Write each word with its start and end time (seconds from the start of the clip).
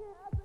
Guten 0.00 0.39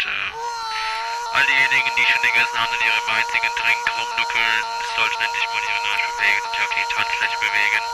und 0.00 0.06
äh, 0.06 1.36
all 1.36 1.44
diejenigen, 1.46 1.90
die 1.96 2.06
schon 2.06 2.22
den 2.22 2.34
ganzen 2.34 2.56
Abend 2.56 2.80
in 2.80 2.86
ihrem 2.86 3.08
einzigen 3.08 3.50
Drink 3.54 3.98
rumnuckeln, 3.98 4.64
sollten 4.96 5.22
endlich 5.22 5.46
mal 5.52 5.62
ihren 5.62 5.92
Arsch 5.92 6.06
bewegen 6.16 6.40
und 6.44 6.60
auf 6.60 6.70
die 6.70 6.94
Tanzfläche 6.94 7.38
bewegen. 7.38 7.84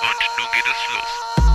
Und 0.00 0.38
nun 0.38 0.50
geht 0.52 0.66
es 0.66 0.88
los. 0.92 1.49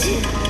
si 0.00 0.49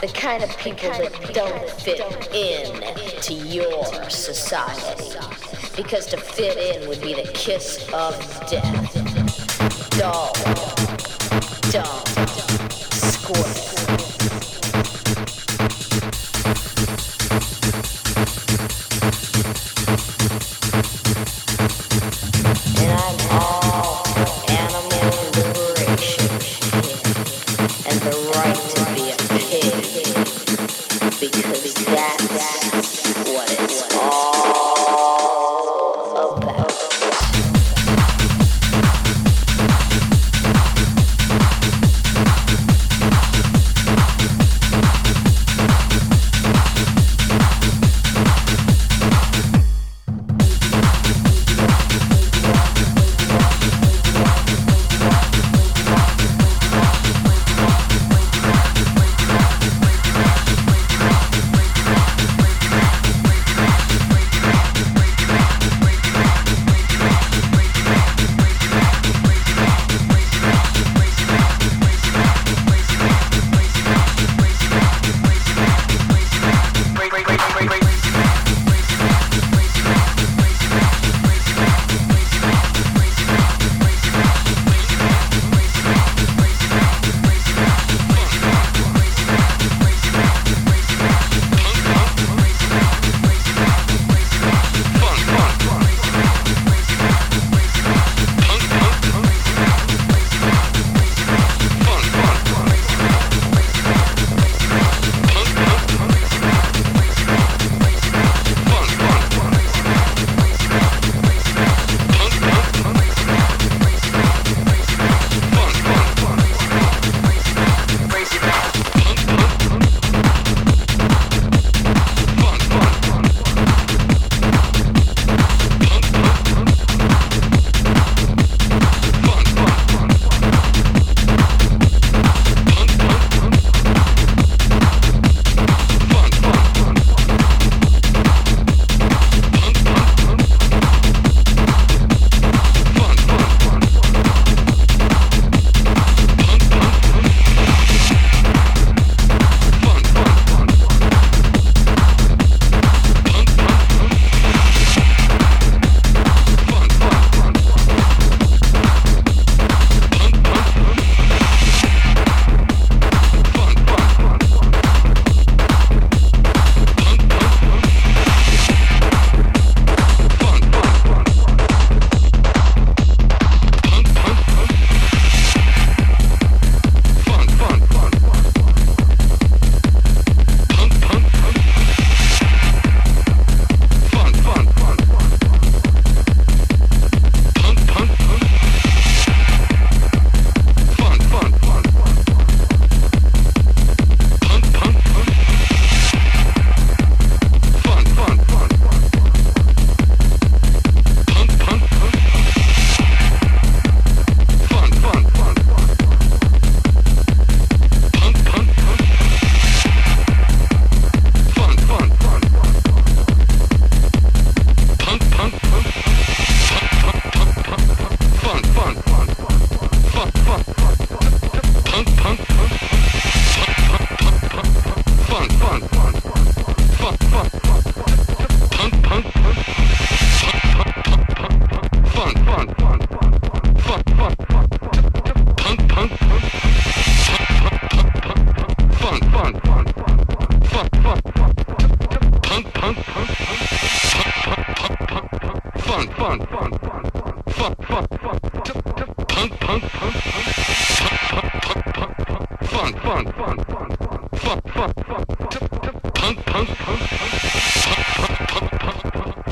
The 0.00 0.10
kind 0.14 0.42
of 0.42 0.56
people 0.56 0.88
that 0.90 1.34
don't 1.34 1.70
fit 1.70 2.00
in 2.34 3.20
to 3.22 3.34
your 3.34 3.84
society. 4.08 5.18
Because 5.76 6.06
to 6.06 6.16
fit 6.16 6.56
in 6.56 6.88
would 6.88 7.00
be 7.02 7.14
the 7.14 7.30
kiss 7.32 7.86
of 7.92 8.16
death. 8.48 8.94
Dull, 9.98 10.32
dumb, 11.70 12.04
square. 12.90 14.09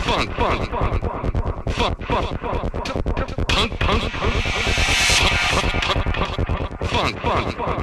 funk, 0.09 0.33
funk, 0.33 0.65
funk, 0.71 1.05
funk, 1.71 2.07
funk, 2.07 2.39
punk, 2.39 2.59
punk, 3.49 3.73
punk, 3.79 4.05
funk, 6.89 7.19
funk, 7.19 7.51
funk, 7.51 7.83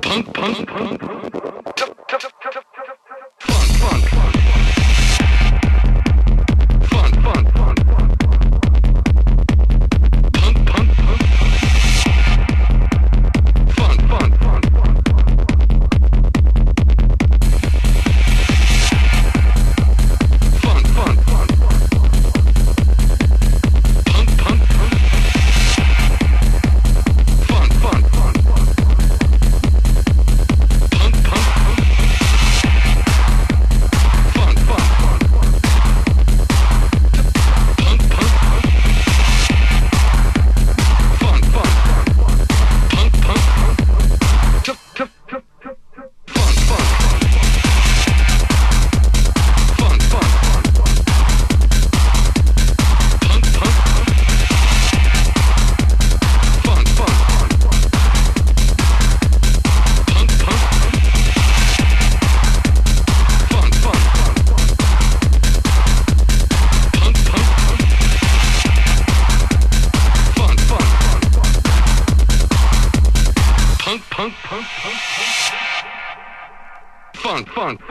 punk, 0.00 0.26
punk, 0.32 1.00
punk. 1.00 1.49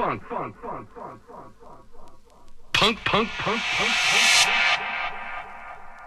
funk, 0.09 0.23
funk, 0.27 0.55
funk, 0.63 0.89
funk, 0.95 1.21
funk, 1.27 1.53
punk, 2.73 2.97
punk, 3.05 3.29
punk, 3.37 3.61
punk, 3.61 3.61
punk, 3.69 3.93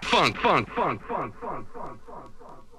funk, 0.03 0.37
funk, 0.37 0.67
funk, 0.67 1.03
funk, 1.07 1.35
funk, 1.41 1.67
funk, 1.73 1.99
funk, 2.03 2.33
funk. 2.39 2.72